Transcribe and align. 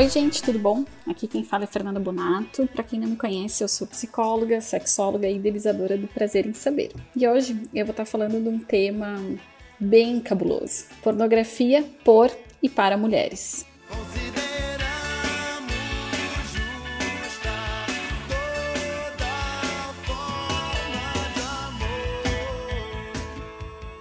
Oi, 0.00 0.08
gente, 0.08 0.42
tudo 0.42 0.58
bom? 0.58 0.86
Aqui 1.06 1.28
quem 1.28 1.44
fala 1.44 1.64
é 1.64 1.66
Fernanda 1.66 2.00
Bonato. 2.00 2.66
Para 2.68 2.82
quem 2.82 2.98
não 2.98 3.08
me 3.08 3.16
conhece, 3.16 3.62
eu 3.62 3.68
sou 3.68 3.86
psicóloga, 3.86 4.58
sexóloga 4.62 5.28
e 5.28 5.36
idealizadora 5.36 5.94
do 5.98 6.08
Prazer 6.08 6.46
em 6.46 6.54
Saber. 6.54 6.90
E 7.14 7.28
hoje 7.28 7.68
eu 7.74 7.84
vou 7.84 7.90
estar 7.90 8.06
falando 8.06 8.42
de 8.42 8.48
um 8.48 8.58
tema 8.58 9.18
bem 9.78 10.18
cabuloso: 10.18 10.86
pornografia 11.02 11.84
por 12.02 12.34
e 12.62 12.68
para 12.70 12.96
mulheres. 12.96 13.66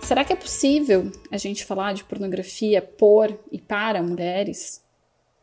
Será 0.02 0.24
que 0.24 0.32
é 0.32 0.38
possível 0.38 1.12
a 1.30 1.36
gente 1.36 1.66
falar 1.66 1.92
de 1.92 2.06
pornografia 2.06 2.82
por 2.82 3.38
e 3.52 3.60
para 3.60 4.02
mulheres? 4.02 4.88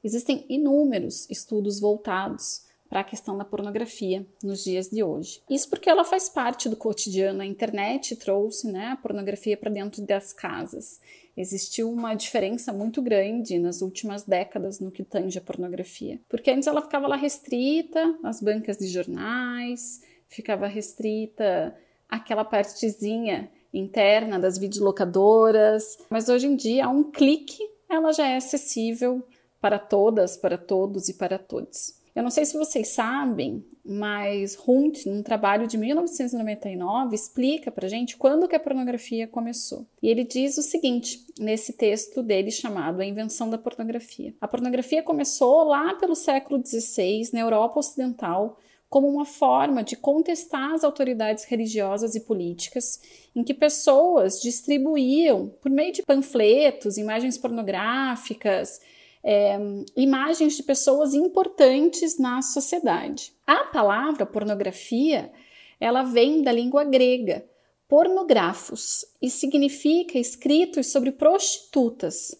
Existem 0.06 0.44
inúmeros 0.48 1.28
estudos 1.28 1.80
voltados 1.80 2.62
para 2.88 3.00
a 3.00 3.04
questão 3.04 3.36
da 3.36 3.44
pornografia 3.44 4.24
nos 4.40 4.62
dias 4.62 4.88
de 4.88 5.02
hoje. 5.02 5.42
Isso 5.50 5.68
porque 5.68 5.90
ela 5.90 6.04
faz 6.04 6.28
parte 6.28 6.68
do 6.68 6.76
cotidiano. 6.76 7.42
A 7.42 7.44
internet 7.44 8.14
trouxe 8.14 8.70
né, 8.70 8.90
a 8.92 8.96
pornografia 8.96 9.56
para 9.56 9.68
dentro 9.68 10.00
das 10.02 10.32
casas. 10.32 11.00
Existiu 11.36 11.90
uma 11.90 12.14
diferença 12.14 12.72
muito 12.72 13.02
grande 13.02 13.58
nas 13.58 13.82
últimas 13.82 14.22
décadas 14.22 14.78
no 14.78 14.92
que 14.92 15.02
tange 15.02 15.38
a 15.38 15.42
pornografia. 15.42 16.20
Porque 16.28 16.52
antes 16.52 16.68
ela 16.68 16.82
ficava 16.82 17.08
lá 17.08 17.16
restrita 17.16 18.16
às 18.22 18.40
bancas 18.40 18.78
de 18.78 18.86
jornais, 18.86 20.02
ficava 20.28 20.68
restrita 20.68 21.76
àquela 22.08 22.44
partezinha 22.44 23.50
interna 23.74 24.38
das 24.38 24.56
videolocadoras, 24.56 25.98
mas 26.08 26.28
hoje 26.28 26.46
em 26.46 26.54
dia, 26.54 26.86
a 26.86 26.90
um 26.90 27.02
clique, 27.10 27.58
ela 27.90 28.12
já 28.12 28.28
é 28.28 28.36
acessível 28.36 29.26
para 29.66 29.80
todas, 29.80 30.36
para 30.36 30.56
todos 30.56 31.08
e 31.08 31.14
para 31.14 31.40
todos. 31.40 31.96
Eu 32.14 32.22
não 32.22 32.30
sei 32.30 32.44
se 32.44 32.56
vocês 32.56 32.86
sabem, 32.86 33.64
mas 33.84 34.56
Hunt, 34.66 35.04
num 35.06 35.24
trabalho 35.24 35.66
de 35.66 35.76
1999, 35.76 37.16
explica 37.16 37.68
para 37.68 37.88
gente 37.88 38.16
quando 38.16 38.46
que 38.46 38.54
a 38.54 38.60
pornografia 38.60 39.26
começou. 39.26 39.84
E 40.00 40.08
ele 40.08 40.22
diz 40.22 40.56
o 40.56 40.62
seguinte, 40.62 41.26
nesse 41.36 41.72
texto 41.72 42.22
dele 42.22 42.52
chamado 42.52 43.00
A 43.00 43.04
Invenção 43.04 43.50
da 43.50 43.58
Pornografia. 43.58 44.32
A 44.40 44.46
pornografia 44.46 45.02
começou 45.02 45.64
lá 45.64 45.94
pelo 45.94 46.14
século 46.14 46.64
XVI, 46.64 47.28
na 47.32 47.40
Europa 47.40 47.80
Ocidental, 47.80 48.60
como 48.88 49.08
uma 49.08 49.24
forma 49.24 49.82
de 49.82 49.96
contestar 49.96 50.74
as 50.74 50.84
autoridades 50.84 51.44
religiosas 51.44 52.14
e 52.14 52.20
políticas, 52.20 53.00
em 53.34 53.42
que 53.42 53.52
pessoas 53.52 54.40
distribuíam, 54.40 55.52
por 55.60 55.72
meio 55.72 55.92
de 55.92 56.02
panfletos, 56.02 56.96
imagens 56.96 57.36
pornográficas, 57.36 58.80
é, 59.28 59.58
imagens 59.96 60.56
de 60.56 60.62
pessoas 60.62 61.12
importantes 61.12 62.16
na 62.16 62.40
sociedade. 62.40 63.32
A 63.44 63.64
palavra 63.64 64.24
pornografia 64.24 65.32
ela 65.80 66.04
vem 66.04 66.42
da 66.42 66.52
língua 66.52 66.84
grega 66.84 67.44
pornografos 67.88 69.04
e 69.20 69.28
significa 69.28 70.16
escritos 70.16 70.92
sobre 70.92 71.10
prostitutas. 71.10 72.36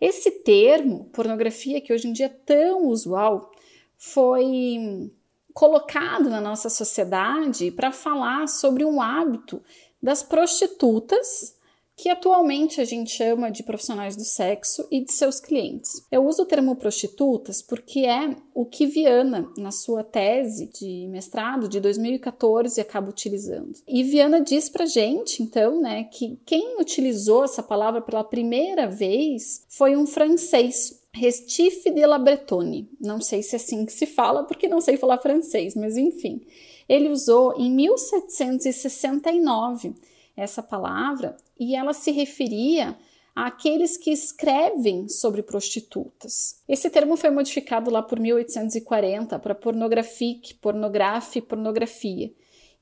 Esse 0.00 0.30
termo, 0.30 1.10
pornografia, 1.12 1.80
que 1.80 1.92
hoje 1.92 2.06
em 2.08 2.12
dia 2.12 2.26
é 2.26 2.28
tão 2.28 2.86
usual, 2.86 3.50
foi 3.98 5.10
colocado 5.52 6.30
na 6.30 6.40
nossa 6.40 6.70
sociedade 6.70 7.72
para 7.72 7.90
falar 7.90 8.48
sobre 8.48 8.84
um 8.84 9.02
hábito 9.02 9.62
das 10.00 10.22
prostitutas 10.22 11.56
que 12.00 12.08
atualmente 12.08 12.80
a 12.80 12.84
gente 12.86 13.10
chama 13.10 13.50
de 13.50 13.62
profissionais 13.62 14.16
do 14.16 14.24
sexo 14.24 14.88
e 14.90 15.04
de 15.04 15.12
seus 15.12 15.38
clientes. 15.38 16.02
Eu 16.10 16.24
uso 16.24 16.44
o 16.44 16.46
termo 16.46 16.74
prostitutas 16.74 17.60
porque 17.60 18.06
é 18.06 18.34
o 18.54 18.64
que 18.64 18.86
Viana, 18.86 19.46
na 19.58 19.70
sua 19.70 20.02
tese 20.02 20.70
de 20.72 21.06
mestrado 21.08 21.68
de 21.68 21.78
2014, 21.78 22.80
acaba 22.80 23.10
utilizando. 23.10 23.74
E 23.86 24.02
Viana 24.02 24.40
diz 24.40 24.70
pra 24.70 24.86
gente, 24.86 25.42
então, 25.42 25.78
né, 25.78 26.04
que 26.04 26.38
quem 26.46 26.80
utilizou 26.80 27.44
essa 27.44 27.62
palavra 27.62 28.00
pela 28.00 28.24
primeira 28.24 28.88
vez 28.88 29.66
foi 29.68 29.94
um 29.94 30.06
francês, 30.06 30.98
Restif 31.12 31.84
de 31.84 32.06
la 32.06 32.18
Bretonne. 32.18 32.88
Não 32.98 33.20
sei 33.20 33.42
se 33.42 33.56
é 33.56 33.58
assim 33.58 33.84
que 33.84 33.92
se 33.92 34.06
fala, 34.06 34.44
porque 34.44 34.68
não 34.68 34.80
sei 34.80 34.96
falar 34.96 35.18
francês, 35.18 35.74
mas 35.74 35.98
enfim. 35.98 36.40
Ele 36.88 37.10
usou 37.10 37.52
em 37.58 37.70
1769 37.70 39.92
essa 40.40 40.62
palavra 40.62 41.36
e 41.58 41.74
ela 41.74 41.92
se 41.92 42.10
referia 42.10 42.96
àqueles 43.34 43.96
que 43.96 44.10
escrevem 44.10 45.08
sobre 45.08 45.42
prostitutas. 45.42 46.60
Esse 46.68 46.90
termo 46.90 47.16
foi 47.16 47.30
modificado 47.30 47.90
lá 47.90 48.02
por 48.02 48.18
1840 48.18 49.38
para 49.38 49.54
pornografique, 49.54 50.54
pornografe, 50.54 51.40
pornografia. 51.40 52.32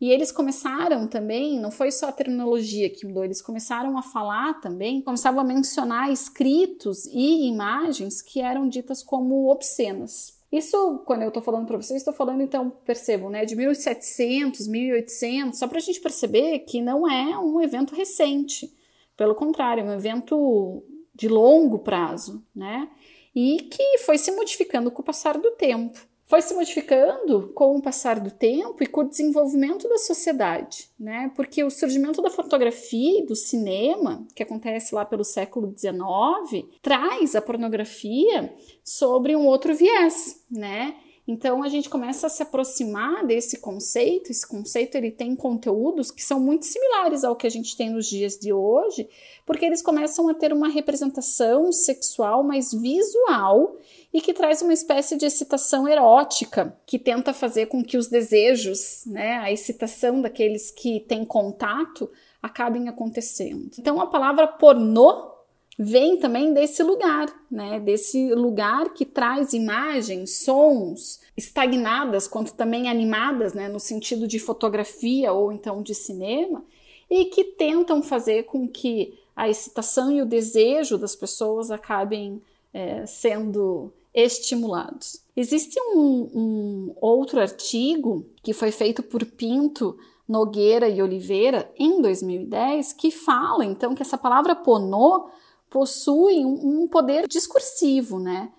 E 0.01 0.11
eles 0.11 0.31
começaram 0.31 1.09
também, 1.09 1.59
não 1.59 1.73
foi 1.73 1.91
só 1.91 2.09
a 2.09 2.13
terminologia 2.13 2.89
que 2.89 3.05
mudou, 3.05 3.25
eles 3.25 3.43
começaram 3.43 3.99
a 3.99 4.03
falar 4.03 4.61
também, 4.61 5.03
começavam 5.03 5.41
a 5.41 5.45
mencionar 5.45 6.13
escritos 6.13 7.05
e 7.07 7.49
imagens 7.49 8.23
que 8.23 8.41
eram 8.41 8.69
ditas 8.69 9.03
como 9.03 9.51
obscenas. 9.51 10.38
Isso, 10.51 11.03
quando 11.05 11.23
eu 11.23 11.29
estou 11.29 11.43
falando 11.43 11.67
para 11.67 11.77
vocês, 11.77 12.01
estou 12.01 12.15
falando, 12.15 12.43
então, 12.43 12.71
percebam, 12.85 13.29
né, 13.29 13.45
de 13.45 13.55
1700, 13.55 14.67
1800, 14.67 15.59
só 15.59 15.69
para 15.69 15.79
a 15.79 15.81
gente 15.81 16.01
perceber 16.01 16.61
que 16.61 16.81
não 16.81 17.11
é 17.11 17.39
um 17.39 17.61
evento 17.61 17.95
recente. 17.95 18.75
Pelo 19.17 19.35
contrário, 19.35 19.83
é 19.83 19.85
um 19.85 19.95
evento 19.95 20.83
de 21.15 21.29
longo 21.29 21.81
prazo, 21.81 22.43
né? 22.55 22.89
E 23.35 23.63
que 23.71 23.99
foi 23.99 24.17
se 24.17 24.31
modificando 24.33 24.91
com 24.91 25.03
o 25.03 25.05
passar 25.05 25.37
do 25.37 25.51
tempo 25.51 26.09
foi 26.29 26.43
se 26.43 26.55
modificando 26.55 27.51
com 27.55 27.75
o 27.75 27.83
passar 27.83 28.21
do 28.21 28.31
tempo 28.31 28.85
e 28.85 28.87
com 28.87 29.01
o 29.01 29.09
desenvolvimento 29.09 29.89
da 29.89 29.97
sociedade, 29.97 30.91
né? 31.01 31.33
Porque 31.35 31.65
o 31.65 31.71
surgimento 31.71 32.21
da 32.21 32.29
fotografia 32.29 33.21
e 33.21 33.27
do 33.27 33.35
cinema, 33.35 34.27
que 34.35 34.43
acontece 34.43 34.95
lá 34.95 35.07
pelo 35.07 35.25
século 35.25 35.75
XIX, 35.75 36.69
traz 36.83 37.35
a 37.35 37.41
pornografia 37.41 38.55
sobre 38.85 39.35
um 39.35 39.47
outro 39.47 39.75
viés, 39.75 40.45
né? 40.51 40.97
Então 41.27 41.63
a 41.63 41.69
gente 41.69 41.91
começa 41.91 42.27
a 42.27 42.31
se 42.31 42.43
aproximar 42.43 43.27
desse 43.27 43.59
conceito. 43.61 44.31
Esse 44.31 44.49
conceito 44.49 44.97
ele 44.97 45.11
tem 45.11 45.37
conteúdos 45.37 46.11
que 46.11 46.25
são 46.25 46.41
muito 46.41 46.65
similares 46.65 47.23
ao 47.23 47.37
que 47.37 47.47
a 47.47 47.51
gente 47.51 47.77
tem 47.77 47.91
nos 47.91 48.07
dias 48.07 48.39
de 48.39 48.51
hoje, 48.51 49.07
porque 49.49 49.65
eles 49.65 49.81
começam 49.81 50.29
a 50.29 50.35
ter 50.35 50.53
uma 50.53 50.69
representação 50.69 51.73
sexual 51.73 52.45
mais 52.45 52.71
visual 52.71 53.79
e 54.13 54.21
que 54.21 54.35
traz 54.35 54.61
uma 54.61 54.75
espécie 54.75 55.17
de 55.17 55.25
excitação 55.25 55.89
erótica, 55.89 56.77
que 56.85 56.99
tenta 56.99 57.33
fazer 57.33 57.65
com 57.65 57.83
que 57.83 57.97
os 57.97 58.09
desejos, 58.09 59.05
né, 59.07 59.39
a 59.39 59.51
excitação 59.51 60.21
daqueles 60.21 60.71
que 60.71 61.01
têm 61.01 61.25
contato 61.25 62.11
acabem 62.43 62.91
acontecendo. 62.91 63.71
Então 63.79 63.99
a 64.03 64.07
palavra 64.07 64.47
pornô 64.47 65.31
vem 65.79 66.19
também 66.19 66.53
desse 66.53 66.83
lugar, 66.83 67.35
né? 67.51 67.81
Desse 67.81 68.35
lugar 68.35 68.93
que 68.93 69.07
traz 69.07 69.55
imagens, 69.55 70.41
sons 70.41 71.21
estagnadas, 71.35 72.29
quanto 72.29 72.53
também 72.53 72.91
animadas, 72.91 73.55
né? 73.55 73.67
No 73.67 73.81
sentido 73.81 74.29
de 74.29 74.39
fotografia 74.39 75.33
ou 75.33 75.51
então 75.53 75.81
de 75.81 75.95
cinema, 75.95 76.63
e 77.11 77.27
que 77.27 77.45
tentam 77.45 78.03
fazer 78.03 78.45
com 78.45 78.69
que 78.69 79.15
a 79.39 79.49
excitação 79.49 80.11
e 80.11 80.21
o 80.21 80.27
desejo 80.27 80.99
das 80.99 81.15
pessoas 81.15 81.71
acabem 81.71 82.43
é, 82.75 83.07
sendo 83.07 83.93
estimulados. 84.13 85.23
Existe 85.37 85.81
um, 85.95 86.29
um 86.35 86.95
outro 87.01 87.41
artigo 87.41 88.27
que 88.43 88.53
foi 88.53 88.73
feito 88.73 89.01
por 89.01 89.25
Pinto 89.25 89.97
Nogueira 90.27 90.89
e 90.89 91.01
Oliveira 91.01 91.73
em 91.79 92.03
2010 92.03 92.95
que 92.95 93.13
fala 93.13 93.65
então 93.65 93.95
que 93.95 94.03
essa 94.03 94.19
palavra 94.19 94.57
ponô 94.57 95.29
possui 95.71 96.45
um, 96.45 96.83
um 96.83 96.89
poder 96.89 97.29
discursivo, 97.29 98.19
né? 98.19 98.51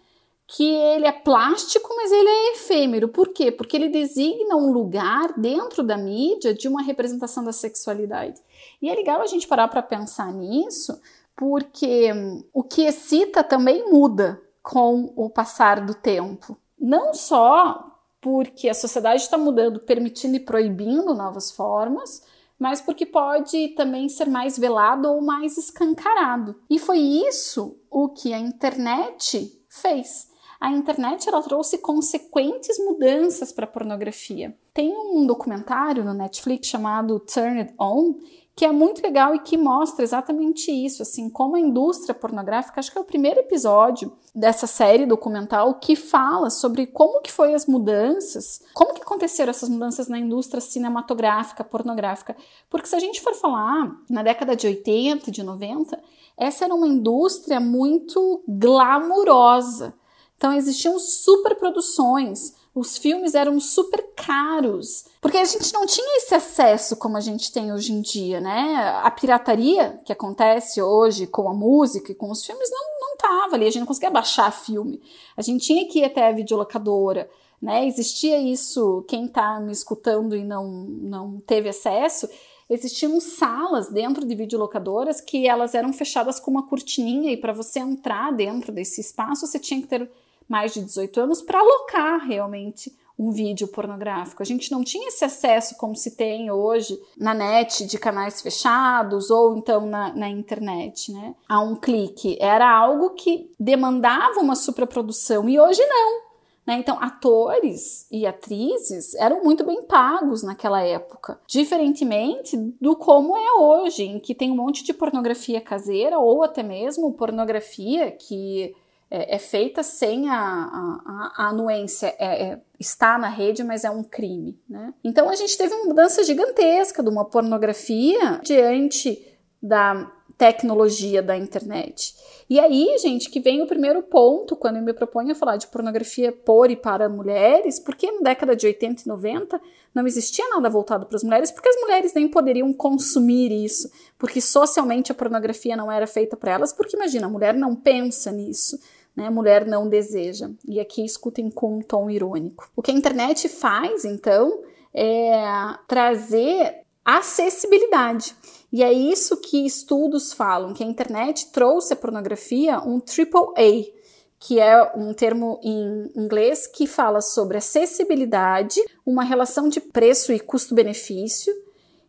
Que 0.56 0.63
ele 0.63 1.06
é 1.06 1.12
plástico, 1.12 1.94
mas 1.96 2.12
ele 2.12 2.28
é 2.28 2.51
efêmero. 2.54 3.07
Por 3.07 3.28
quê? 3.28 3.51
Porque 3.51 3.78
ele 3.78 3.88
designa 3.88 4.56
um 4.56 4.72
lugar 4.72 5.34
dentro 5.38 5.84
da 5.84 5.96
mídia 5.96 6.56
de 6.56 6.68
uma 6.68 6.81
representação 6.81 7.44
da 7.44 7.54
sexualidade. 7.54 8.42
E 8.81 8.90
é 8.90 8.96
legal 8.96 9.22
a 9.22 9.28
gente 9.28 9.48
parar 9.48 9.68
para 9.68 9.84
pensar 9.84 10.34
nisso, 10.34 11.00
porque 11.36 12.12
hum, 12.12 12.44
o 12.51 12.63
que 12.63 12.81
excita 12.81 13.44
também 13.44 13.92
muda 13.92 14.42
com 14.63 15.13
o 15.16 15.30
passar 15.30 15.86
do 15.86 15.94
tempo. 15.94 16.57
Não 16.80 17.13
só 17.13 17.86
porque 18.19 18.68
a 18.68 18.74
sociedade 18.74 19.22
está 19.22 19.38
mudando, 19.38 19.80
permitindo 19.80 20.36
e 20.36 20.40
proibindo 20.40 21.13
novas 21.13 21.51
formas, 21.51 22.24
mas 22.57 22.81
porque 22.81 23.06
pode 23.06 23.69
também 23.69 24.10
ser 24.10 24.25
mais 24.25 24.57
velado 24.57 25.10
ou 25.10 25.22
mais 25.22 25.60
escancarado. 25.60 26.56
E 26.68 26.80
foi 26.80 26.98
isso 26.98 27.78
o 27.90 28.10
que 28.10 28.34
a 28.34 28.40
internet 28.40 29.63
fez. 29.69 30.29
A 30.60 30.72
internet 30.72 31.28
ela 31.30 31.42
trouxe 31.42 31.78
consequentes 31.78 32.78
mudanças 32.80 33.52
para 33.52 33.66
a 33.66 33.68
pornografia. 33.68 34.58
Tem 34.74 34.94
um 34.94 35.26
documentário 35.26 36.04
no 36.04 36.14
Netflix 36.14 36.68
chamado 36.68 37.20
Turn 37.20 37.62
It 37.62 37.74
On 37.80 38.16
que 38.60 38.66
é 38.66 38.72
muito 38.74 39.02
legal 39.02 39.34
e 39.34 39.40
que 39.40 39.58
mostra 39.58 40.04
exatamente 40.04 40.70
isso, 40.70 41.02
assim, 41.02 41.30
como 41.30 41.56
a 41.56 41.60
indústria 41.62 42.14
pornográfica, 42.14 42.82
acho 42.82 42.92
que 42.92 42.98
é 42.98 43.02
o 43.02 43.06
primeiro 43.06 43.40
episódio 43.40 44.12
dessa 44.36 44.68
série 44.68 45.06
documental 45.06 45.76
que 45.76 45.96
fala 45.96 46.50
sobre 46.50 46.86
como 46.86 47.22
que 47.22 47.32
foi 47.32 47.54
as 47.54 47.66
mudanças, 47.66 48.62
como 48.74 48.94
que 48.94 49.02
aconteceram 49.02 49.52
essas 49.52 49.70
mudanças 49.70 50.10
na 50.10 50.20
indústria 50.20 50.60
cinematográfica, 50.60 51.64
pornográfica. 51.64 52.36
Porque 52.70 52.90
se 52.90 52.98
a 52.98 53.00
gente 53.00 53.22
for 53.22 53.34
falar 53.34 53.96
na 54.10 54.24
década 54.24 54.58
de 54.58 54.68
80, 54.68 55.32
de 55.32 55.42
90, 55.42 55.98
essa 56.38 56.66
era 56.66 56.76
uma 56.76 56.88
indústria 56.88 57.62
muito 57.62 58.44
glamurosa. 58.46 59.94
Então 60.39 60.53
existiam 60.53 60.97
superproduções, 60.97 62.53
os 62.74 62.97
filmes 62.97 63.36
eram 63.36 63.59
super 63.59 64.01
caros, 64.15 65.03
porque 65.19 65.38
a 65.38 65.44
gente 65.44 65.74
não 65.74 65.86
tinha 65.86 66.15
esse 66.15 66.33
acesso 66.33 66.95
como 66.95 67.18
a 67.18 67.19
gente 67.19 67.51
tem 67.51 67.74
hoje 67.74 67.91
em 67.91 68.00
dia, 68.00 68.39
né? 68.39 69.01
A 69.03 69.12
pirataria 69.12 70.00
que 70.06 70.13
acontece 70.13 70.81
hoje 70.81 71.27
com 71.27 71.50
a 71.50 71.53
música 71.53 72.13
e 72.13 72.15
com 72.15 72.31
os 72.31 72.45
filmes 72.45 72.69
não, 72.71 73.09
não 73.09 73.18
tava 73.18 73.57
ali, 73.57 73.68
a 73.68 73.69
gente 73.69 73.81
não 73.81 73.88
conseguia 73.88 74.09
baixar 74.09 74.50
filme. 74.53 75.01
A 75.36 75.41
gente 75.41 75.65
tinha 75.65 75.86
que 75.89 76.00
ir 76.00 76.06
até 76.06 76.30
a 76.30 76.31
videolocadora, 76.31 77.30
né? 77.62 77.86
Existia 77.86 78.39
isso, 78.39 79.03
quem 79.09 79.25
está 79.25 79.59
me 79.59 79.74
escutando 79.74 80.38
e 80.38 80.45
não, 80.45 80.69
não 80.71 81.41
teve 81.41 81.68
acesso, 81.68 82.30
existiam 82.69 83.19
salas 83.19 83.89
dentro 83.89 84.25
de 84.25 84.36
videolocadoras 84.36 85.19
que 85.19 85.45
elas 85.45 85.75
eram 85.75 85.91
fechadas 85.91 86.39
com 86.39 86.50
uma 86.50 86.65
cortininha 86.65 87.30
e 87.30 87.36
para 87.36 87.51
você 87.51 87.80
entrar 87.80 88.31
dentro 88.31 88.71
desse 88.71 89.01
espaço 89.01 89.45
você 89.45 89.59
tinha 89.59 89.81
que 89.81 89.88
ter 89.88 90.09
mais 90.50 90.74
de 90.74 90.81
18 90.81 91.22
anos 91.22 91.42
para 91.42 91.60
alocar 91.60 92.25
realmente 92.25 92.92
um 93.19 93.31
vídeo 93.31 93.68
pornográfico. 93.68 94.42
A 94.42 94.46
gente 94.46 94.72
não 94.72 94.81
tinha 94.81 95.10
esse 95.10 95.25
acesso 95.25 95.75
como 95.75 95.94
se 95.94 96.16
tem 96.16 96.50
hoje 96.50 96.98
na 97.18 97.34
net 97.34 97.86
de 97.86 98.00
canais 98.00 98.42
fechados 98.42 99.30
ou 99.30 99.57
então 99.57 99.86
na, 99.86 100.13
na 100.16 100.30
internet, 100.30 101.12
né? 101.12 101.36
A 101.48 101.60
um 101.60 101.75
clique. 101.75 102.38
Era 102.40 102.72
algo 102.72 103.10
que 103.12 103.51
demandava 103.60 104.40
uma 104.40 104.56
superprodução 104.56 105.50
e 105.50 105.60
hoje 105.60 105.86
não. 105.86 106.30
Né? 106.66 106.75
Então, 106.75 106.98
atores 107.01 108.07
e 108.12 108.25
atrizes 108.25 109.16
eram 109.16 109.44
muito 109.44 109.66
bem 109.66 109.81
pagos 109.84 110.44
naquela 110.44 110.81
época, 110.81 111.40
diferentemente 111.48 112.56
do 112.80 112.96
como 112.96 113.36
é 113.36 113.54
hoje, 113.54 114.04
em 114.04 114.19
que 114.19 114.36
tem 114.36 114.51
um 114.51 114.56
monte 114.56 114.84
de 114.84 114.94
pornografia 114.94 115.60
caseira 115.60 116.19
ou 116.19 116.44
até 116.44 116.62
mesmo 116.62 117.12
pornografia 117.13 118.12
que 118.12 118.75
é, 119.12 119.36
é 119.36 119.40
feita 119.40 119.82
sem 119.82 120.30
a, 120.30 120.36
a, 120.36 121.34
a 121.36 121.48
anuência, 121.50 122.14
é, 122.20 122.44
é, 122.44 122.62
está 122.80 123.18
na 123.18 123.30
rede, 123.30 123.64
mas 123.64 123.84
é 123.84 123.90
um 123.90 124.04
crime. 124.04 124.60
Né? 124.70 124.94
Então 125.04 125.30
a 125.30 125.36
gente 125.36 125.58
teve 125.58 125.74
uma 125.74 125.86
mudança 125.86 126.24
gigantesca 126.24 127.02
de 127.02 127.10
uma 127.10 127.26
pornografia 127.26 128.40
diante 128.44 129.26
da 129.62 130.12
tecnologia 130.38 131.22
da 131.22 131.36
internet. 131.36 132.16
E 132.50 132.62
aí, 132.62 132.98
gente, 133.00 133.30
que 133.30 133.42
vem 133.42 133.62
o 133.62 133.68
primeiro 133.68 134.02
ponto 134.02 134.56
quando 134.56 134.78
eu 134.78 134.82
me 134.82 134.94
proponho 134.94 135.34
a 135.34 135.36
falar 135.36 135.58
de 135.58 135.68
pornografia 135.68 136.32
por 136.32 136.72
e 136.72 136.78
para 136.78 137.10
mulheres, 137.10 137.78
porque 137.78 138.10
na 138.10 138.22
década 138.22 138.56
de 138.56 138.66
80 138.66 139.04
e 139.04 139.08
90 139.08 139.62
não 139.94 140.08
existia 140.08 140.48
nada 140.48 140.70
voltado 140.70 141.06
para 141.06 141.18
as 141.18 141.24
mulheres, 141.24 141.52
porque 141.52 141.68
as 141.68 141.76
mulheres 141.82 142.14
nem 142.14 142.30
poderiam 142.30 142.72
consumir 142.72 143.52
isso, 143.52 143.92
porque 144.18 144.40
socialmente 144.40 145.12
a 145.12 145.16
pornografia 145.16 145.76
não 145.76 145.92
era 145.92 146.08
feita 146.08 146.38
para 146.38 146.54
elas, 146.54 146.72
porque 146.72 146.96
imagina, 146.96 147.28
a 147.28 147.30
mulher 147.30 147.54
não 147.54 147.76
pensa 147.76 148.32
nisso 148.32 148.80
né, 149.19 149.30
mulher 149.30 149.66
não 149.66 149.89
deseja. 149.89 150.50
E 150.66 150.80
aqui 150.80 151.04
escutem 151.04 151.50
com 151.50 151.77
um 151.77 151.81
tom 151.81 152.10
irônico. 152.10 152.69
O 152.75 152.81
que 152.81 152.89
a 152.89 152.94
internet 152.94 153.50
faz, 153.50 154.06
então, 154.06 154.63
é 154.94 155.44
trazer 155.88 156.83
acessibilidade. 157.04 158.33
E 158.71 158.81
é 158.81 158.94
isso 158.94 159.38
que 159.38 159.66
estudos 159.66 160.31
falam, 160.31 160.74
que 160.74 160.83
a 160.83 160.88
internet 160.88 161.51
trouxe 161.51 161.92
a 161.92 161.95
pornografia 161.98 162.80
um 162.80 163.00
triple 163.00 163.50
A, 163.57 164.00
que 164.39 164.60
é 164.60 164.92
um 164.95 165.13
termo 165.13 165.60
em 165.62 166.12
inglês 166.15 166.65
que 166.65 166.88
fala 166.88 167.19
sobre 167.19 167.57
acessibilidade, 167.57 168.80
uma 169.06 169.24
relação 169.24 169.68
de 169.68 169.81
preço 169.81 170.31
e 170.31 170.39
custo-benefício 170.39 171.54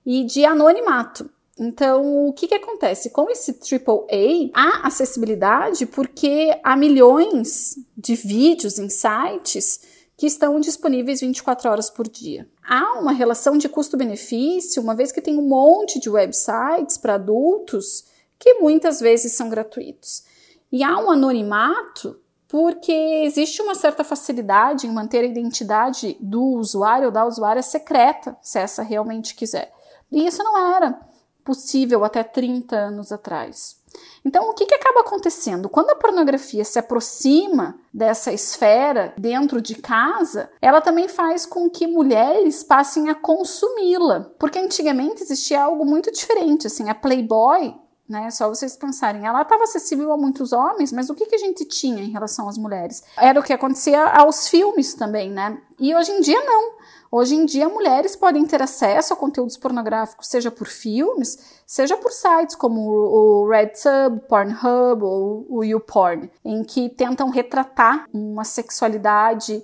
e 0.07 0.23
de 0.25 0.45
anonimato. 0.45 1.29
Então, 1.63 2.27
o 2.27 2.33
que, 2.33 2.49
que 2.49 2.55
acontece? 2.55 3.11
Com 3.11 3.29
esse 3.29 3.51
AAA, 3.53 4.51
há 4.55 4.87
acessibilidade 4.87 5.85
porque 5.85 6.59
há 6.65 6.75
milhões 6.75 7.75
de 7.95 8.15
vídeos 8.15 8.79
em 8.79 8.89
sites 8.89 9.83
que 10.17 10.27
estão 10.27 10.59
disponíveis 10.59 11.21
24 11.21 11.71
horas 11.71 11.91
por 11.91 12.09
dia. 12.09 12.49
Há 12.67 12.99
uma 12.99 13.13
relação 13.13 13.59
de 13.59 13.69
custo-benefício, 13.69 14.83
uma 14.83 14.95
vez 14.95 15.13
que 15.13 15.21
tem 15.21 15.37
um 15.37 15.47
monte 15.47 16.01
de 16.01 16.09
websites 16.09 16.97
para 16.97 17.17
adultos 17.17 18.07
que 18.39 18.55
muitas 18.55 18.99
vezes 18.99 19.33
são 19.33 19.51
gratuitos. 19.51 20.25
E 20.73 20.83
há 20.83 20.99
um 20.99 21.11
anonimato 21.11 22.19
porque 22.49 22.91
existe 22.91 23.61
uma 23.61 23.75
certa 23.75 24.03
facilidade 24.03 24.87
em 24.87 24.91
manter 24.91 25.21
a 25.21 25.29
identidade 25.29 26.17
do 26.21 26.43
usuário 26.43 27.07
ou 27.07 27.13
da 27.13 27.27
usuária 27.27 27.63
secreta, 27.63 28.35
se 28.41 28.59
essa 28.59 28.83
realmente 28.83 29.35
quiser. 29.35 29.71
E 30.11 30.27
isso 30.27 30.43
não 30.43 30.75
era 30.75 31.10
possível 31.51 32.05
até 32.05 32.23
30 32.23 32.77
anos 32.77 33.11
atrás. 33.11 33.81
Então, 34.25 34.49
o 34.49 34.55
que, 34.55 34.67
que 34.67 34.75
acaba 34.75 35.01
acontecendo? 35.01 35.69
Quando 35.69 35.91
a 35.91 35.97
pornografia 35.97 36.65
se 36.65 36.79
aproxima 36.79 37.77
dessa 37.93 38.33
esfera 38.33 39.13
dentro 39.19 39.61
de 39.61 39.75
casa, 39.75 40.49
ela 40.63 40.81
também 40.81 41.09
faz 41.09 41.45
com 41.45 41.69
que 41.69 41.89
mulheres 41.89 42.63
passem 42.63 43.09
a 43.09 43.17
consumi-la. 43.17 44.31
Porque 44.39 44.61
antigamente 44.61 45.23
existia 45.23 45.65
algo 45.65 45.85
muito 45.85 46.13
diferente, 46.13 46.69
assim, 46.69 46.89
a 46.89 46.95
Playboy 46.95 47.75
né? 48.11 48.29
Só 48.31 48.49
vocês 48.49 48.77
pensarem, 48.77 49.25
ela 49.25 49.43
estava 49.43 49.63
acessível 49.63 50.13
a 50.13 50.17
muitos 50.17 50.53
homens, 50.53 50.93
mas 50.93 51.09
o 51.09 51.15
que, 51.15 51.27
que 51.27 51.37
a 51.37 51.39
gente 51.39 51.65
tinha 51.65 52.03
em 52.03 52.11
relação 52.11 52.49
às 52.49 52.59
mulheres? 52.59 53.05
Era 53.17 53.39
o 53.39 53.43
que 53.43 53.53
acontecia 53.53 54.05
aos 54.05 54.49
filmes 54.49 54.95
também, 54.95 55.31
né? 55.31 55.59
E 55.79 55.95
hoje 55.95 56.11
em 56.11 56.21
dia 56.21 56.45
não. 56.45 56.81
Hoje 57.13 57.35
em 57.35 57.45
dia, 57.45 57.69
mulheres 57.69 58.15
podem 58.15 58.47
ter 58.47 58.63
acesso 58.63 59.13
a 59.13 59.17
conteúdos 59.17 59.57
pornográficos, 59.57 60.29
seja 60.29 60.49
por 60.49 60.69
filmes, 60.69 61.61
seja 61.67 61.97
por 61.97 62.13
sites 62.13 62.55
como 62.55 62.89
o 62.89 63.49
RedTube, 63.51 64.21
Pornhub 64.29 65.03
ou 65.03 65.47
o 65.49 65.65
YouPorn, 65.65 66.31
em 66.45 66.63
que 66.63 66.89
tentam 66.89 67.29
retratar 67.29 68.07
uma 68.13 68.45
sexualidade 68.45 69.61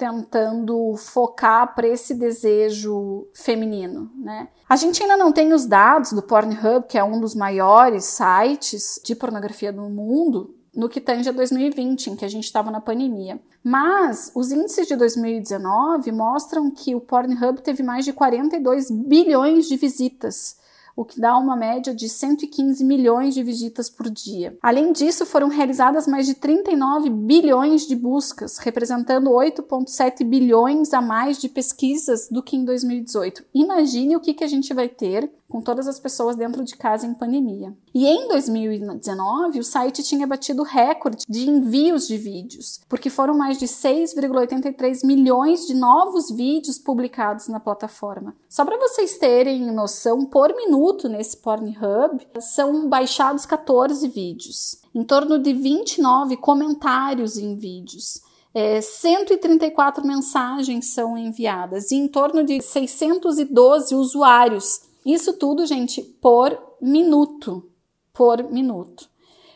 tentando 0.00 0.96
focar 0.96 1.74
para 1.74 1.86
esse 1.86 2.14
desejo 2.14 3.28
feminino, 3.34 4.10
né? 4.16 4.48
A 4.66 4.74
gente 4.74 5.02
ainda 5.02 5.14
não 5.14 5.30
tem 5.30 5.52
os 5.52 5.66
dados 5.66 6.14
do 6.14 6.22
Pornhub, 6.22 6.86
que 6.88 6.96
é 6.96 7.04
um 7.04 7.20
dos 7.20 7.34
maiores 7.34 8.04
sites 8.04 8.98
de 9.04 9.14
pornografia 9.14 9.70
do 9.70 9.82
mundo, 9.82 10.56
no 10.74 10.88
que 10.88 11.02
tange 11.02 11.28
a 11.28 11.32
2020, 11.32 12.06
em 12.08 12.16
que 12.16 12.24
a 12.24 12.28
gente 12.28 12.44
estava 12.44 12.70
na 12.70 12.80
pandemia. 12.80 13.38
Mas 13.62 14.32
os 14.34 14.50
índices 14.50 14.88
de 14.88 14.96
2019 14.96 16.10
mostram 16.12 16.70
que 16.70 16.94
o 16.94 17.00
Pornhub 17.00 17.60
teve 17.60 17.82
mais 17.82 18.06
de 18.06 18.14
42 18.14 18.90
bilhões 18.90 19.68
de 19.68 19.76
visitas 19.76 20.56
o 20.96 21.04
que 21.04 21.20
dá 21.20 21.36
uma 21.36 21.56
média 21.56 21.94
de 21.94 22.08
115 22.08 22.84
milhões 22.84 23.34
de 23.34 23.42
visitas 23.42 23.88
por 23.88 24.10
dia. 24.10 24.56
Além 24.62 24.92
disso, 24.92 25.24
foram 25.24 25.48
realizadas 25.48 26.06
mais 26.06 26.26
de 26.26 26.34
39 26.34 27.10
bilhões 27.10 27.86
de 27.86 27.96
buscas, 27.96 28.58
representando 28.58 29.30
8,7 29.30 30.24
bilhões 30.24 30.92
a 30.92 31.00
mais 31.00 31.40
de 31.40 31.48
pesquisas 31.48 32.28
do 32.28 32.42
que 32.42 32.56
em 32.56 32.64
2018. 32.64 33.44
Imagine 33.54 34.16
o 34.16 34.20
que, 34.20 34.34
que 34.34 34.44
a 34.44 34.48
gente 34.48 34.72
vai 34.74 34.88
ter 34.88 35.30
com 35.50 35.60
todas 35.60 35.88
as 35.88 35.98
pessoas 35.98 36.36
dentro 36.36 36.64
de 36.64 36.76
casa 36.76 37.06
em 37.06 37.12
pandemia. 37.12 37.76
E 37.92 38.06
em 38.06 38.28
2019, 38.28 39.58
o 39.58 39.64
site 39.64 40.02
tinha 40.02 40.26
batido 40.26 40.62
recorde 40.62 41.24
de 41.28 41.50
envios 41.50 42.06
de 42.06 42.16
vídeos, 42.16 42.80
porque 42.88 43.10
foram 43.10 43.36
mais 43.36 43.58
de 43.58 43.66
6,83 43.66 45.04
milhões 45.04 45.66
de 45.66 45.74
novos 45.74 46.30
vídeos 46.30 46.78
publicados 46.78 47.48
na 47.48 47.58
plataforma. 47.58 48.34
Só 48.48 48.64
para 48.64 48.78
vocês 48.78 49.18
terem 49.18 49.72
noção, 49.72 50.24
por 50.24 50.54
minuto 50.54 51.08
nesse 51.08 51.36
Pornhub 51.36 52.26
são 52.38 52.88
baixados 52.88 53.44
14 53.44 54.06
vídeos, 54.06 54.80
em 54.94 55.02
torno 55.02 55.38
de 55.38 55.52
29 55.52 56.36
comentários 56.36 57.36
em 57.36 57.56
vídeos. 57.56 58.22
É, 58.52 58.80
134 58.80 60.04
mensagens 60.04 60.92
são 60.92 61.16
enviadas 61.16 61.92
e 61.92 61.96
em 61.96 62.08
torno 62.08 62.44
de 62.44 62.60
612 62.60 63.94
usuários 63.94 64.89
isso 65.04 65.34
tudo, 65.34 65.66
gente, 65.66 66.02
por 66.02 66.58
minuto. 66.80 67.70
Por 68.12 68.42
minuto. 68.44 69.08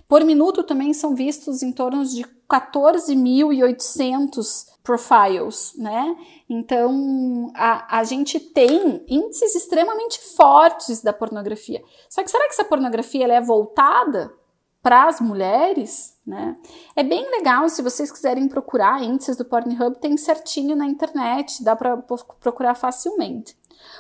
Por 0.09 0.25
minuto 0.25 0.63
também 0.63 0.93
são 0.93 1.15
vistos 1.15 1.63
em 1.63 1.73
torno 1.73 2.05
de 2.05 2.25
14.800 2.49 4.67
profiles, 4.83 5.73
né? 5.77 6.17
Então 6.49 7.53
a, 7.55 7.99
a 7.99 8.05
gente 8.05 8.39
tem 8.39 9.05
índices 9.09 9.55
extremamente 9.55 10.21
fortes 10.37 11.03
da 11.03 11.13
pornografia. 11.13 11.83
Só 12.09 12.23
que 12.23 12.31
será 12.31 12.45
que 12.45 12.53
essa 12.53 12.65
pornografia 12.65 13.25
ela 13.25 13.35
é 13.35 13.41
voltada 13.41 14.33
para 14.83 15.09
as 15.09 15.19
mulheres, 15.19 16.19
né? 16.27 16.57
É 16.95 17.03
bem 17.03 17.31
legal 17.31 17.67
se 17.71 17.81
vocês 17.81 18.13
quiserem 18.13 18.47
procurar 18.47 19.03
índices 19.03 19.35
do 19.35 19.47
Pornhub, 19.47 19.99
tem 19.99 20.15
certinho 20.19 20.77
na 20.77 20.85
internet, 20.85 21.65
dá 21.65 21.75
para 21.75 21.97
procurar 22.39 22.75
facilmente. 22.75 23.57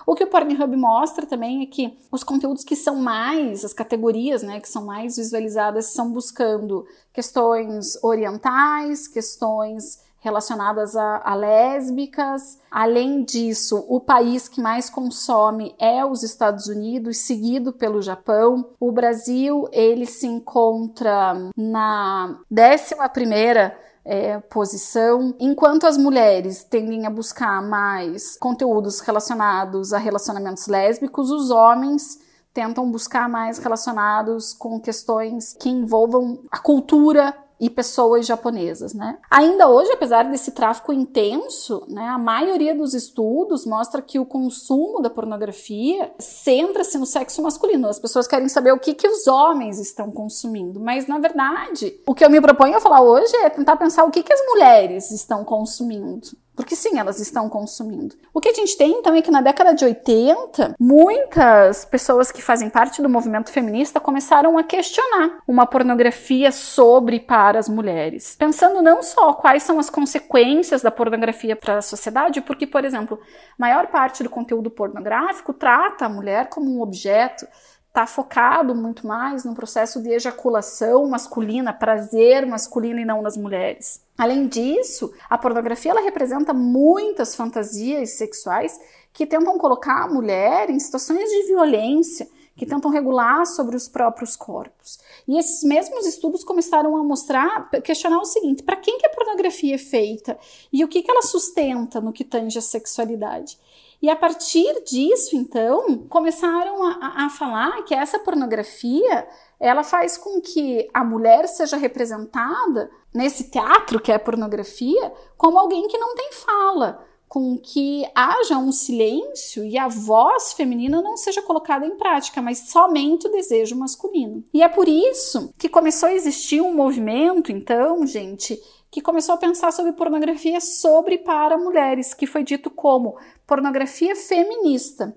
O 0.07 0.15
que 0.15 0.25
o 0.25 0.27
Pornhub 0.27 0.77
mostra 0.77 1.27
também 1.27 1.63
é 1.63 1.67
que 1.67 1.99
os 2.11 2.23
conteúdos 2.23 2.65
que 2.65 2.77
são 2.77 2.97
mais, 2.97 3.65
as 3.65 3.73
categorias, 3.73 4.43
né, 4.43 4.61
que 4.61 4.69
são 4.69 4.85
mais 4.85 5.17
visualizadas, 5.17 5.87
são 5.87 6.11
buscando 6.11 6.87
questões 7.13 8.03
orientais, 8.03 9.09
questões 9.09 10.03
relacionadas 10.25 10.97
a, 10.97 11.21
a, 11.23 11.35
lésbicas. 11.35 12.59
Além 12.71 13.23
disso, 13.23 13.85
o 13.87 14.01
país 14.01 14.49
que 14.49 14.59
mais 14.59 14.89
consome 14.89 15.75
é 15.79 16.03
os 16.03 16.23
Estados 16.23 16.67
Unidos, 16.67 17.19
seguido 17.19 17.75
pelo 17.75 18.01
Japão. 18.01 18.71
O 18.81 18.91
Brasil 18.91 19.69
ele 19.71 20.07
se 20.07 20.27
encontra 20.27 21.35
na 21.55 22.41
décima 22.51 23.07
primeira 23.07 23.79
é, 24.05 24.39
posição, 24.39 25.35
enquanto 25.41 25.87
as 25.87 25.97
mulheres 25.97 26.63
tendem 26.63 27.07
a 27.07 27.11
buscar 27.11 27.63
mais 27.63 28.37
conteúdos 28.37 29.01
relacionados 29.01 29.93
a 29.93 29.99
relacionamentos 29.99 30.67
lésbicos, 30.67 31.31
os 31.31 31.51
homens 31.51 32.19
tentam 32.53 32.91
buscar 32.91 33.29
mais 33.29 33.59
relacionados 33.59 34.53
com 34.53 34.79
questões 34.79 35.55
que 35.55 35.69
envolvam 35.69 36.41
a 36.51 36.59
cultura 36.59 37.35
e 37.65 37.71
pessoas 37.71 38.27
japonesas, 38.27 38.93
né? 38.93 39.17
Ainda 39.31 39.67
hoje, 39.69 39.91
apesar 39.91 40.25
desse 40.25 40.51
tráfico 40.51 40.93
intenso, 40.93 41.83
né, 41.89 42.07
a 42.09 42.19
maioria 42.19 42.75
dos 42.75 42.93
estudos 42.93 43.65
mostra 43.65 44.03
que 44.03 44.19
o 44.19 44.27
consumo 44.27 45.01
da 45.01 45.09
pornografia 45.09 46.13
centra-se 46.19 46.99
no 46.99 47.07
sexo 47.07 47.43
masculino. 47.43 47.89
As 47.89 47.99
pessoas 47.99 48.27
querem 48.27 48.51
saber 48.51 48.73
o 48.73 48.79
que, 48.79 48.93
que 48.93 49.09
os 49.09 49.27
homens 49.27 49.79
estão 49.79 50.11
consumindo, 50.11 50.79
mas 50.79 51.07
na 51.07 51.19
verdade, 51.19 51.99
o 52.07 52.15
que 52.15 52.23
eu 52.23 52.29
me 52.29 52.39
proponho 52.39 52.77
a 52.77 52.81
falar 52.81 53.01
hoje 53.01 53.35
é 53.37 53.49
tentar 53.49 53.77
pensar 53.77 54.05
o 54.05 54.11
que, 54.11 54.23
que 54.23 54.33
as 54.35 54.45
mulheres 54.47 55.11
estão 55.11 55.43
consumindo. 55.43 56.44
Porque 56.57 56.77
sim, 56.77 56.99
elas 56.99 57.19
estão 57.19 57.49
consumindo. 57.49 58.15
O 58.33 58.41
que 58.41 58.49
a 58.49 58.55
gente 58.55 58.77
tem 58.77 58.93
então 58.93 59.15
é 59.15 59.23
que 59.23 59.31
na 59.31 59.41
década 59.41 59.75
de 59.75 59.85
80, 59.85 60.77
muitas 60.79 61.85
pessoas 61.85 62.31
que 62.31 62.41
fazem 62.41 62.71
parte 62.71 63.03
do 63.03 63.09
movimento 63.09 63.51
feminista 63.51 63.99
começaram 63.99 64.57
a 64.57 64.63
questionar 64.63 65.39
uma 65.49 65.67
pornografia 65.67 66.53
sobre 66.53 67.15
e 67.15 67.21
para 67.21 67.59
as 67.59 67.69
mulheres. 67.69 68.37
Pensando 68.37 68.83
não 68.83 69.03
só 69.03 69.33
quais 69.33 69.63
são 69.63 69.79
as 69.79 69.89
consequências 69.89 70.83
da 70.83 70.91
pornografia 70.91 71.55
para 71.57 71.79
a 71.79 71.83
sociedade, 71.83 72.41
porque, 72.41 72.67
por 72.67 72.85
exemplo, 72.85 73.19
maior 73.59 73.87
parte 73.87 74.23
do 74.23 74.31
conteúdo 74.31 74.71
pornográfico 74.71 75.53
trata 75.53 76.07
a 76.07 76.09
mulher 76.09 76.49
como 76.49 76.71
um 76.71 76.83
objeto 76.83 77.47
está 77.95 78.09
focado 78.09 78.75
muito 78.75 79.07
mais 79.07 79.45
no 79.45 79.55
processo 79.55 80.03
de 80.03 80.11
ejaculação 80.11 81.07
masculina, 81.07 81.73
prazer 81.73 82.45
masculino 82.45 82.99
e 82.99 83.05
não 83.05 83.23
nas 83.23 83.37
mulheres. 83.37 84.03
Além 84.19 84.49
disso, 84.49 85.13
a 85.31 85.39
pornografia 85.39 85.93
ela 85.93 86.01
representa 86.01 86.53
muitas 86.53 87.37
fantasias 87.37 88.17
sexuais 88.17 88.77
que 89.13 89.25
tentam 89.25 89.57
colocar 89.59 90.03
a 90.03 90.09
mulher 90.09 90.71
em 90.71 90.79
situações 90.81 91.31
de 91.31 91.47
violência, 91.47 92.29
que 92.57 92.67
tentam 92.67 92.91
regular 92.91 93.47
sobre 93.47 93.77
os 93.77 93.87
próprios 93.87 94.35
corpos. 94.35 94.99
E 95.27 95.39
esses 95.39 95.63
mesmos 95.63 96.05
estudos 96.05 96.43
começaram 96.43 96.97
a 96.97 97.05
mostrar, 97.05 97.71
questionar 97.81 98.19
o 98.19 98.25
seguinte: 98.25 98.65
para 98.65 98.77
quem 98.77 98.99
que 98.99 99.07
a 99.07 99.11
pornografia 99.11 99.77
é 99.77 99.79
feita 99.79 100.37
e 100.73 100.83
o 100.83 100.89
que, 100.89 101.01
que 101.01 101.11
ela 101.11 101.23
sustenta 101.23 102.01
no 102.01 102.13
que 102.13 102.25
tange 102.25 102.59
a 102.59 102.63
sexualidade? 102.63 103.57
E 104.01 104.11
a 104.11 104.17
partir 104.17 104.83
disso, 104.85 105.37
então, 105.37 106.07
começaram 106.09 106.83
a, 106.85 107.25
a, 107.25 107.31
falar 107.31 107.83
que 107.85 107.95
essa 107.95 108.19
pornografia 108.19 109.27
ela 109.59 109.83
faz 109.83 110.19
com 110.19 110.41
que 110.41 110.89
a 110.93 111.03
mulher 111.03 111.47
seja 111.49 111.77
representada 111.77 112.91
nesse 113.15 113.51
teatro 113.51 114.01
que 114.01 114.13
é 114.13 114.17
a 114.17 114.19
pornografia 114.19 115.13
como 115.37 115.59
alguém 115.59 115.89
que 115.89 115.97
não 115.97 116.15
tem 116.15 116.33
fala, 116.33 117.05
com 117.29 117.59
que 117.59 118.05
haja 118.15 118.59
um 118.59 118.71
silêncio 118.71 119.65
e 119.65 119.77
a 119.77 119.89
voz 119.89 120.53
feminina 120.53 121.03
não 121.03 121.17
seja 121.17 121.43
colocada 121.43 121.85
em 121.85 121.97
prática, 121.97 122.41
mas 122.41 122.71
somente 122.71 123.27
o 123.27 123.33
desejo 123.33 123.75
masculino. 123.75 124.45
E 124.53 124.63
é 124.63 124.69
por 124.69 124.89
isso 124.89 125.53
que 125.59 125.69
começou 125.69 126.09
a 126.09 126.15
existir 126.15 126.61
um 126.61 126.73
movimento, 126.73 127.51
então, 127.51 128.07
gente, 128.07 128.61
que 128.95 129.01
começou 129.01 129.35
a 129.35 129.39
pensar 129.39 129.73
sobre 129.73 129.93
pornografia 129.93 130.61
sobre 130.61 131.19
para 131.19 131.59
mulheres, 131.59 132.15
que 132.15 132.29
foi 132.29 132.45
dito 132.45 132.71
como 132.71 133.19
pornografia 133.45 134.15
feminista. 134.15 135.13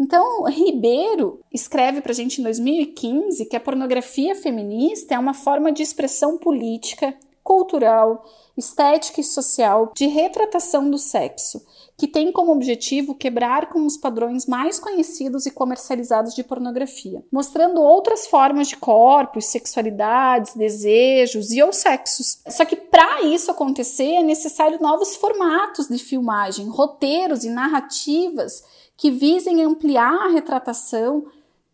Então, 0.00 0.44
Ribeiro 0.44 1.38
escreve 1.52 2.00
para 2.00 2.12
a 2.12 2.14
gente 2.14 2.40
em 2.40 2.44
2015 2.44 3.44
que 3.44 3.54
a 3.54 3.60
pornografia 3.60 4.34
feminista 4.34 5.14
é 5.14 5.18
uma 5.18 5.34
forma 5.34 5.70
de 5.70 5.82
expressão 5.82 6.38
política, 6.38 7.14
cultural, 7.48 8.26
estética 8.54 9.22
e 9.22 9.24
social 9.24 9.90
de 9.96 10.06
retratação 10.06 10.90
do 10.90 10.98
sexo 10.98 11.64
que 11.96 12.06
tem 12.06 12.30
como 12.30 12.52
objetivo 12.52 13.14
quebrar 13.14 13.70
com 13.70 13.84
os 13.84 13.96
padrões 13.96 14.46
mais 14.46 14.78
conhecidos 14.78 15.46
e 15.46 15.50
comercializados 15.50 16.32
de 16.32 16.44
pornografia, 16.44 17.24
mostrando 17.32 17.80
outras 17.80 18.28
formas 18.28 18.68
de 18.68 18.76
corpos, 18.76 19.46
sexualidades, 19.46 20.54
desejos 20.54 21.50
e 21.50 21.60
ou 21.60 21.72
sexos. 21.72 22.40
Só 22.46 22.64
que 22.64 22.76
para 22.76 23.22
isso 23.22 23.50
acontecer 23.50 24.12
é 24.12 24.22
necessário 24.22 24.80
novos 24.80 25.16
formatos 25.16 25.88
de 25.88 25.98
filmagem, 25.98 26.68
roteiros 26.68 27.42
e 27.42 27.50
narrativas 27.50 28.62
que 28.96 29.10
visem 29.10 29.62
ampliar 29.62 30.26
a 30.26 30.28
retratação 30.28 31.26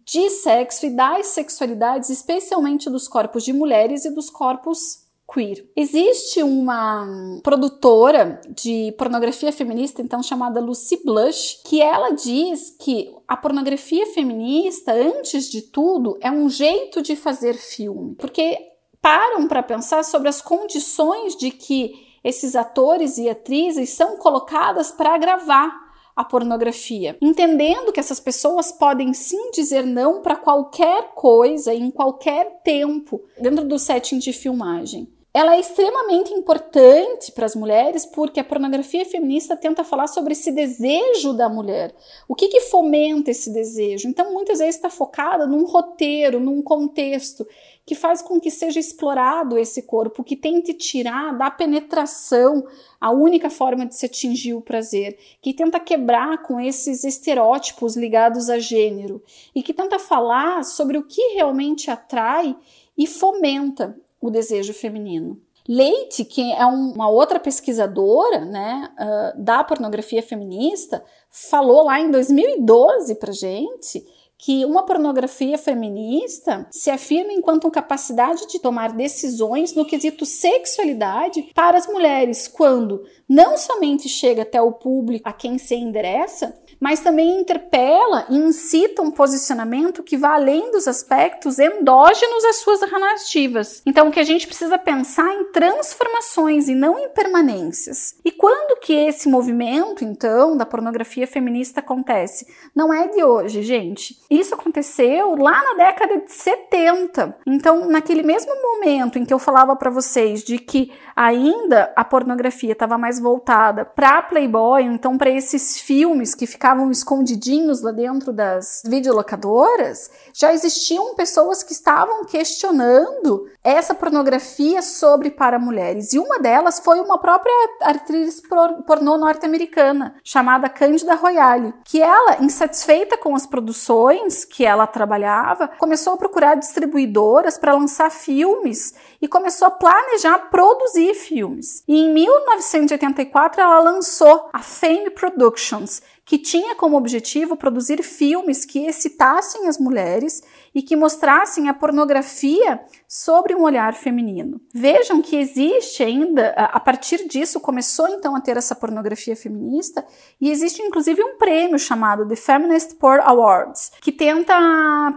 de 0.07 0.31
sexo 0.31 0.87
e 0.87 0.91
das 0.91 1.29
sexualidades, 1.29 2.09
especialmente 2.09 2.89
dos 2.89 3.09
corpos 3.09 3.45
de 3.45 3.53
mulheres 3.53 4.07
e 4.07 4.11
dos 4.11 4.31
corpos 4.31 5.04
queer. 5.35 5.69
Existe 5.75 6.43
uma 6.43 7.41
produtora 7.43 8.41
de 8.49 8.95
pornografia 8.97 9.51
feminista, 9.53 10.01
então 10.01 10.23
chamada 10.23 10.61
Lucy 10.61 11.03
Blush, 11.05 11.61
que 11.65 11.83
ela 11.83 12.11
diz 12.11 12.71
que 12.79 13.13
a 13.27 13.37
pornografia 13.37 14.07
feminista, 14.07 14.93
antes 14.93 15.51
de 15.51 15.63
tudo, 15.63 16.17
é 16.21 16.31
um 16.31 16.49
jeito 16.49 17.03
de 17.03 17.17
fazer 17.17 17.55
filme, 17.55 18.15
porque 18.15 18.57
param 19.03 19.49
para 19.49 19.63
pensar 19.63 20.05
sobre 20.05 20.29
as 20.29 20.41
condições 20.41 21.37
de 21.37 21.51
que 21.51 21.93
esses 22.23 22.55
atores 22.55 23.19
e 23.19 23.29
atrizes 23.29 23.91
são 23.91 24.17
colocadas 24.17 24.91
para 24.93 25.19
gravar 25.19 25.85
a 26.17 26.25
pornografia, 26.25 27.19
entendendo 27.21 27.93
que 27.93 27.99
essas 27.99 28.21
pessoas 28.21 28.71
podem 28.71 29.13
sim 29.13 29.51
dizer 29.51 29.85
não 29.85 30.23
para 30.23 30.37
qualquer 30.37 31.13
coisa 31.15 31.75
em 31.75 31.91
qualquer 31.91 32.63
tempo 32.63 33.21
dentro 33.39 33.65
do 33.67 33.81
setting 33.81 34.19
de 34.19 34.33
filmagem 34.33 35.13
ela 35.37 35.57
é 35.57 35.61
extremamente 35.61 36.33
importante 36.33 37.33
para 37.33 37.45
as 37.45 37.57
mulheres 37.57 38.07
porque 38.07 38.39
a 38.39 38.45
pornografia 38.45 39.05
feminista 39.05 39.57
tenta 39.57 39.83
falar 39.83 40.07
sobre 40.07 40.33
esse 40.33 40.53
desejo 40.53 41.33
da 41.33 41.49
mulher. 41.49 41.93
O 42.29 42.37
que, 42.37 42.47
que 42.47 42.61
fomenta 42.61 43.33
esse 43.33 43.53
desejo? 43.53 44.07
Então, 44.07 44.33
muitas 44.33 44.61
vezes 44.61 44.77
está 44.77 44.89
focada 44.89 45.45
num 45.45 45.65
roteiro, 45.65 46.39
num 46.39 46.63
contexto 46.63 47.45
que 47.85 47.97
faz 47.97 48.23
com 48.23 48.39
que 48.39 48.49
seja 48.49 48.79
explorado 48.79 49.59
esse 49.59 49.83
corpo, 49.83 50.23
que 50.23 50.37
tente 50.37 50.73
tirar 50.73 51.37
da 51.37 51.51
penetração 51.51 52.65
a 53.01 53.11
única 53.11 53.51
forma 53.51 53.85
de 53.85 53.97
se 53.97 54.07
atingir 54.07 54.55
o 54.55 54.61
prazer, 54.61 55.19
que 55.43 55.53
tenta 55.53 55.81
quebrar 55.81 56.45
com 56.45 56.61
esses 56.61 57.03
estereótipos 57.03 57.97
ligados 57.97 58.49
a 58.49 58.61
gênero 58.61 59.21
e 59.53 59.65
que 59.65 59.75
tenta 59.75 59.99
falar 59.99 60.63
sobre 60.63 60.97
o 60.97 61.03
que 61.03 61.35
realmente 61.35 61.91
atrai 61.91 62.57
e 62.97 63.05
fomenta 63.05 63.99
o 64.29 64.31
desejo 64.31 64.73
feminino. 64.73 65.41
Leite, 65.67 66.25
que 66.25 66.53
é 66.53 66.67
uma 66.67 67.09
outra 67.09 67.41
pesquisadora 67.41 68.45
né, 68.45 68.91
uh, 68.99 69.43
da 69.43 69.65
pornografia 69.65 70.23
feminista, 70.23 71.03
falou 71.31 71.85
lá 71.85 71.99
em 72.01 72.11
2012 72.11 73.15
para 73.15 73.33
gente 73.33 74.05
que 74.37 74.63
uma 74.67 74.85
pornografia 74.85 75.57
feminista 75.57 76.67
se 76.71 76.91
afirma 76.91 77.33
enquanto 77.33 77.71
capacidade 77.71 78.47
de 78.47 78.59
tomar 78.59 78.93
decisões 78.93 79.75
no 79.75 79.87
quesito 79.87 80.27
sexualidade 80.27 81.51
para 81.55 81.79
as 81.79 81.87
mulheres, 81.87 82.47
quando 82.47 83.03
não 83.27 83.57
somente 83.57 84.07
chega 84.07 84.43
até 84.43 84.61
o 84.61 84.73
público 84.73 85.27
a 85.27 85.33
quem 85.33 85.57
se 85.57 85.75
endereça, 85.75 86.55
mas 86.85 87.01
também 87.01 87.41
interpela 87.41 88.27
e 88.29 88.37
incita 88.37 89.01
um 89.01 89.11
posicionamento 89.11 90.03
que 90.03 90.19
vá 90.19 90.35
além 90.35 90.71
dos 90.71 90.87
aspectos 90.87 91.59
endógenos 91.59 92.45
às 92.45 92.57
suas 92.57 92.83
narrativas. 92.83 93.81
Então, 93.87 94.09
o 94.09 94.11
que 94.11 94.21
a 94.21 94.25
gente 94.25 94.47
precisa 94.47 94.77
pensar 94.77 95.33
em 95.33 95.51
transformações 95.51 96.69
e 96.69 96.75
não 96.75 96.99
em 96.99 97.09
permanências. 97.09 98.17
E 98.23 98.31
quando 98.31 98.79
que 98.81 98.93
esse 98.93 99.31
movimento, 99.31 100.05
então, 100.05 100.59
da 100.59 100.67
pornografia 100.67 101.27
feminista 101.27 101.81
acontece? 101.81 102.47
Não 102.75 102.93
é 102.93 103.09
de 103.09 103.25
hoje, 103.25 103.63
gente. 103.63 104.21
Isso 104.29 104.53
aconteceu 104.53 105.37
lá 105.37 105.63
na 105.63 105.87
década 105.87 106.19
de 106.19 106.31
70. 106.35 107.35
Então, 107.47 107.89
naquele 107.89 108.23
mesmo 108.23 108.53
momento 108.61 109.19
em 109.19 109.25
que 109.25 109.33
eu 109.33 109.39
falava 109.39 109.75
para 109.75 109.89
vocês 109.89 110.45
de 110.45 110.59
que 110.59 110.93
ainda 111.17 111.95
a 111.97 112.05
pornografia 112.05 112.73
estava 112.73 112.99
mais 112.99 113.19
voltada 113.19 113.87
para 113.87 114.21
Playboy, 114.21 114.83
então 114.83 115.17
para 115.17 115.31
esses 115.31 115.81
filmes 115.81 116.35
que 116.35 116.47
ficavam 116.47 116.74
ficavam 116.75 116.91
escondidinhos 116.91 117.83
lá 117.83 117.93
dentro 117.93 118.33
das 118.33 118.83
videolocadoras, 118.85 120.11
já 120.33 120.53
existiam 120.53 121.15
pessoas 121.15 121.63
que 121.63 121.73
estavam 121.73 122.25
questionando 122.25 123.49
essa 123.63 123.95
pornografia 123.95 124.83
sobre 124.83 125.31
para 125.31 125.59
mulheres. 125.59 126.13
E 126.13 126.19
uma 126.19 126.41
delas 126.41 126.81
foi 126.81 127.01
uma 127.01 127.19
própria 127.19 127.53
atriz 127.83 128.43
pornô 128.87 129.17
norte-americana, 129.17 130.17
chamada 130.25 130.69
Cândida 130.69 131.15
Royale, 131.15 131.73
que 131.85 132.03
ela, 132.03 132.43
insatisfeita 132.43 133.17
com 133.17 133.37
as 133.37 133.47
produções 133.47 134.45
que 134.45 134.65
ela 134.65 134.87
trabalhava, 134.87 135.69
começou 135.79 136.15
a 136.15 136.19
procurar 136.19 136.57
distribuidoras 136.57 137.57
para 137.57 137.75
lançar 137.75 138.11
filmes 138.11 138.95
e 139.25 139.27
começou 139.27 139.69
a 139.69 139.71
planejar 139.71 140.51
produzir 140.51 141.15
filmes. 141.15 141.83
E 141.89 141.99
em 141.99 142.13
1984 142.13 143.59
ela 143.59 143.81
lançou 143.81 144.51
a 144.53 144.59
Fame 144.59 145.09
Productions, 145.09 146.03
que 146.27 146.37
tinha 146.37 146.75
como 146.75 146.99
objetivo 146.99 147.57
produzir 147.57 148.03
filmes 148.03 148.67
que 148.67 148.85
excitassem 148.85 149.67
as 149.67 149.79
mulheres 149.79 150.43
e 150.75 150.83
que 150.83 150.97
mostrassem 150.97 151.69
a 151.69 151.75
pornografia 151.75 152.81
sobre 153.09 153.55
um 153.55 153.63
olhar 153.63 153.95
feminino. 153.95 154.61
Vejam 154.75 155.23
que 155.23 155.37
existe 155.37 156.03
ainda, 156.03 156.51
a 156.51 156.81
partir 156.81 157.29
disso 157.29 157.61
começou 157.61 158.09
então 158.09 158.35
a 158.35 158.41
ter 158.41 158.57
essa 158.57 158.75
pornografia 158.75 159.37
feminista 159.37 160.05
e 160.41 160.51
existe 160.51 160.83
inclusive 160.83 161.23
um 161.23 161.39
prêmio 161.39 161.79
chamado 161.79 162.27
The 162.27 162.37
Feminist 162.37 162.97
Porn 162.97 163.23
Awards, 163.25 163.93
que 164.01 164.11
tenta 164.11 164.55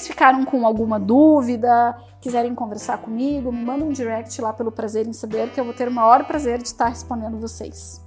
vocês 0.00 0.08
ficaram 0.08 0.46
com 0.46 0.66
alguma 0.66 0.98
dúvida, 0.98 1.94
quiserem 2.20 2.54
conversar 2.54 2.98
comigo, 2.98 3.52
me 3.52 3.62
mandem 3.62 3.86
um 3.86 3.92
direct 3.92 4.40
lá 4.40 4.52
pelo 4.52 4.72
Prazer 4.72 5.06
em 5.06 5.12
Saber, 5.12 5.50
que 5.50 5.60
eu 5.60 5.64
vou 5.64 5.74
ter 5.74 5.88
o 5.88 5.90
maior 5.90 6.24
prazer 6.24 6.58
de 6.58 6.68
estar 6.68 6.88
respondendo 6.88 7.38
vocês. 7.38 8.00